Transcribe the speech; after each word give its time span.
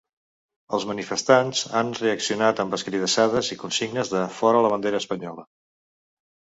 Els 0.77 0.87
manifestants 0.91 1.61
han 1.81 1.93
reaccionat 1.99 2.63
amb 2.65 2.73
escridassades 2.79 3.53
i 3.57 3.61
consignes 3.67 4.13
de 4.17 4.27
“fora 4.41 4.67
la 4.67 4.75
bandera 4.77 5.05
espanyola”. 5.07 5.49